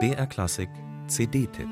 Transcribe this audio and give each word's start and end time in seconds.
BR 0.00 0.26
Klassik 0.26 0.68
CD-Tipp 1.06 1.68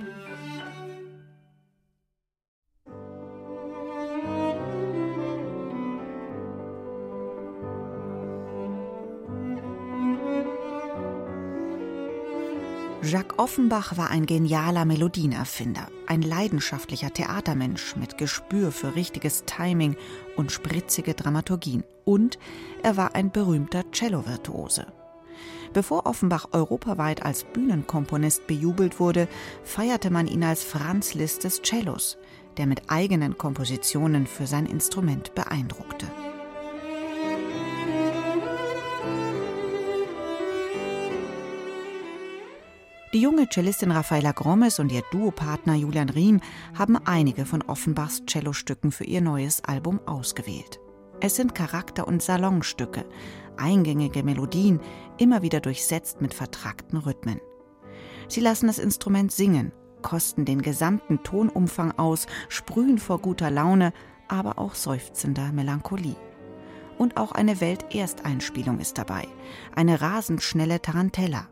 Jacques 13.02 13.36
Offenbach 13.36 13.96
war 13.96 14.10
ein 14.10 14.26
genialer 14.26 14.84
Melodienerfinder, 14.84 15.88
ein 16.06 16.22
leidenschaftlicher 16.22 17.12
Theatermensch 17.12 17.96
mit 17.96 18.16
Gespür 18.16 18.70
für 18.70 18.94
richtiges 18.94 19.44
Timing 19.44 19.96
und 20.36 20.52
spritzige 20.52 21.14
Dramaturgien. 21.14 21.82
Und 22.04 22.38
er 22.84 22.96
war 22.96 23.16
ein 23.16 23.32
berühmter 23.32 23.90
Cello-Virtuose. 23.90 24.86
Bevor 25.72 26.06
Offenbach 26.06 26.48
europaweit 26.52 27.24
als 27.24 27.44
Bühnenkomponist 27.44 28.46
bejubelt 28.46 29.00
wurde, 29.00 29.28
feierte 29.64 30.10
man 30.10 30.26
ihn 30.26 30.44
als 30.44 30.62
Franz 30.62 31.14
Liszt 31.14 31.44
des 31.44 31.62
Cellos, 31.62 32.18
der 32.56 32.66
mit 32.66 32.90
eigenen 32.90 33.38
Kompositionen 33.38 34.26
für 34.26 34.46
sein 34.46 34.66
Instrument 34.66 35.34
beeindruckte. 35.34 36.06
Die 43.14 43.20
junge 43.20 43.46
Cellistin 43.46 43.90
Raffaella 43.90 44.32
Gromes 44.32 44.78
und 44.78 44.90
ihr 44.90 45.02
Duopartner 45.10 45.74
Julian 45.74 46.08
Riem 46.08 46.40
haben 46.78 46.96
einige 46.96 47.44
von 47.44 47.60
Offenbachs 47.60 48.22
Cellostücken 48.26 48.90
für 48.90 49.04
ihr 49.04 49.20
neues 49.20 49.62
Album 49.64 50.00
ausgewählt. 50.06 50.80
Es 51.20 51.36
sind 51.36 51.54
Charakter- 51.54 52.08
und 52.08 52.22
Salonstücke, 52.22 53.04
eingängige 53.56 54.22
Melodien, 54.22 54.80
immer 55.18 55.42
wieder 55.42 55.60
durchsetzt 55.60 56.20
mit 56.20 56.34
vertrackten 56.34 56.98
Rhythmen. 56.98 57.40
Sie 58.28 58.40
lassen 58.40 58.66
das 58.66 58.78
Instrument 58.78 59.32
singen, 59.32 59.72
kosten 60.02 60.44
den 60.44 60.62
gesamten 60.62 61.22
Tonumfang 61.22 61.92
aus, 61.92 62.26
sprühen 62.48 62.98
vor 62.98 63.18
guter 63.18 63.50
Laune, 63.50 63.92
aber 64.28 64.58
auch 64.58 64.74
seufzender 64.74 65.52
Melancholie. 65.52 66.16
Und 66.98 67.16
auch 67.16 67.32
eine 67.32 67.60
Weltersteinspielung 67.60 68.78
ist 68.78 68.98
dabei, 68.98 69.26
eine 69.74 70.00
rasend 70.00 70.42
schnelle 70.42 70.80
Tarantella. 70.80 71.48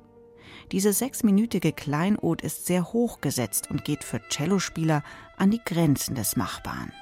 Diese 0.73 0.93
sechsminütige 0.93 1.73
Kleinod 1.73 2.43
ist 2.43 2.67
sehr 2.67 2.93
hoch 2.93 3.21
gesetzt 3.21 3.71
und 3.71 3.85
geht 3.85 4.05
für 4.05 4.21
Cellospieler 4.31 5.03
an 5.37 5.51
die 5.51 5.61
Grenzen 5.65 6.15
des 6.15 6.37
Machbaren. 6.37 6.93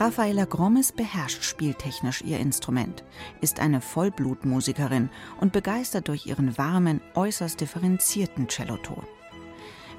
Raffaella 0.00 0.46
Grommes 0.46 0.92
beherrscht 0.92 1.44
spieltechnisch 1.44 2.22
ihr 2.22 2.40
Instrument, 2.40 3.04
ist 3.42 3.60
eine 3.60 3.82
Vollblutmusikerin 3.82 5.10
und 5.42 5.52
begeistert 5.52 6.08
durch 6.08 6.24
ihren 6.24 6.56
warmen, 6.56 7.02
äußerst 7.14 7.60
differenzierten 7.60 8.48
Celloton. 8.48 9.04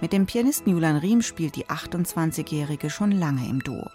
Mit 0.01 0.11
dem 0.11 0.25
Pianisten 0.25 0.71
Julian 0.71 0.97
Riem 0.97 1.21
spielt 1.21 1.55
die 1.55 1.67
28-Jährige 1.67 2.89
schon 2.89 3.11
lange 3.11 3.47
im 3.47 3.59
Duo. 3.59 3.91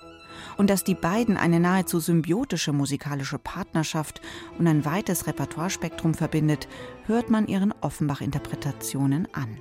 Und 0.57 0.71
dass 0.71 0.85
die 0.85 0.95
beiden 0.95 1.37
eine 1.37 1.59
nahezu 1.59 1.99
symbiotische 1.99 2.73
musikalische 2.73 3.41
Partnerschaft 3.41 4.21
und 4.61 4.69
ein 4.69 4.85
weites 4.85 5.27
Repertoirespektrum 5.27 6.15
verbindet, 6.15 6.69
hört 7.07 7.31
man 7.31 7.49
ihren 7.49 7.75
Offenbach-Interpretationen 7.81 9.27
an. 9.33 9.61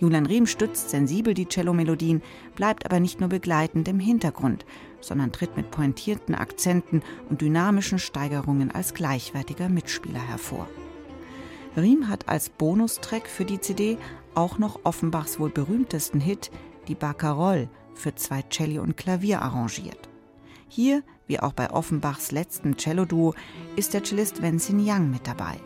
Julian 0.00 0.24
Riem 0.24 0.46
stützt 0.46 0.88
sensibel 0.88 1.34
die 1.34 1.46
Cellomelodien, 1.46 2.22
bleibt 2.56 2.86
aber 2.86 3.00
nicht 3.00 3.20
nur 3.20 3.28
begleitend 3.28 3.86
im 3.86 4.00
Hintergrund, 4.00 4.64
sondern 5.00 5.30
tritt 5.30 5.58
mit 5.58 5.70
pointierten 5.70 6.34
Akzenten 6.34 7.02
und 7.28 7.42
dynamischen 7.42 7.98
Steigerungen 7.98 8.70
als 8.70 8.94
gleichwertiger 8.94 9.68
Mitspieler 9.68 10.26
hervor. 10.26 10.66
Riem 11.76 12.08
hat 12.08 12.28
als 12.30 12.48
Bonustrack 12.48 13.28
für 13.28 13.44
die 13.44 13.60
CD 13.60 13.98
auch 14.34 14.58
noch 14.58 14.80
Offenbachs 14.84 15.38
wohl 15.38 15.50
berühmtesten 15.50 16.20
Hit, 16.20 16.50
die 16.88 16.94
Barcarolle, 16.94 17.68
für 17.94 18.14
zwei 18.14 18.42
Celli 18.50 18.78
und 18.78 18.96
Klavier 18.96 19.42
arrangiert. 19.42 20.08
Hier, 20.68 21.02
wie 21.26 21.40
auch 21.40 21.52
bei 21.52 21.70
Offenbachs 21.70 22.32
letzten 22.32 22.78
Cello-Duo, 22.78 23.34
ist 23.76 23.92
der 23.92 24.02
Cellist 24.02 24.40
Vincent 24.40 24.80
Young 24.82 25.10
mit 25.10 25.26
dabei. 25.26 25.58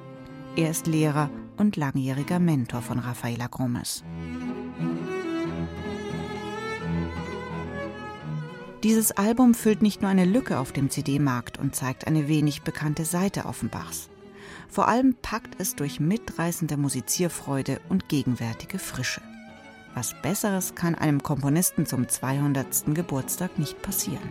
Er 0.56 0.70
ist 0.70 0.86
Lehrer 0.86 1.30
und 1.56 1.76
langjähriger 1.76 2.38
Mentor 2.38 2.80
von 2.80 3.00
Raffaella 3.00 3.48
Gromes. 3.48 4.04
Dieses 8.84 9.10
Album 9.12 9.54
füllt 9.54 9.82
nicht 9.82 10.00
nur 10.00 10.10
eine 10.12 10.24
Lücke 10.24 10.60
auf 10.60 10.70
dem 10.70 10.90
CD-Markt 10.90 11.58
und 11.58 11.74
zeigt 11.74 12.06
eine 12.06 12.28
wenig 12.28 12.62
bekannte 12.62 13.04
Seite 13.04 13.46
Offenbachs. 13.46 14.10
Vor 14.68 14.86
allem 14.86 15.16
packt 15.20 15.60
es 15.60 15.74
durch 15.74 15.98
mitreißende 15.98 16.76
Musizierfreude 16.76 17.80
und 17.88 18.08
gegenwärtige 18.08 18.78
Frische. 18.78 19.22
Was 19.94 20.14
Besseres 20.22 20.76
kann 20.76 20.94
einem 20.94 21.22
Komponisten 21.22 21.84
zum 21.84 22.08
200. 22.08 22.94
Geburtstag 22.94 23.58
nicht 23.58 23.82
passieren. 23.82 24.30